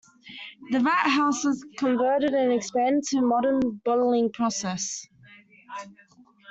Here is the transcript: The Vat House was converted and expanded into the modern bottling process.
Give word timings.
The 0.71 0.79
Vat 0.79 1.11
House 1.11 1.43
was 1.45 1.63
converted 1.77 2.33
and 2.33 2.51
expanded 2.51 3.03
into 3.13 3.17
the 3.17 3.21
modern 3.21 3.59
bottling 3.85 4.31
process. 4.31 5.05